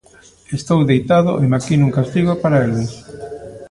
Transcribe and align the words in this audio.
Estou 0.57 0.79
deitado 0.91 1.31
e 1.43 1.45
maquino 1.53 1.83
un 1.87 1.95
castigo 1.97 2.33
para 2.43 2.61
eles. 2.67 2.91